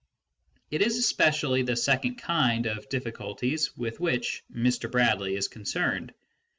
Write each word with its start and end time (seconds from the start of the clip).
It 0.71 0.81
is 0.81 0.97
especially 0.97 1.61
the 1.61 1.75
second 1.75 2.15
kind 2.15 2.65
of 2.65 2.89
difficulties 2.89 3.77
with 3.77 3.99
which 3.99 4.43
Mr. 4.51 4.89
Bradley 4.89 5.35
is 5.35 5.47
concerned. 5.47 6.15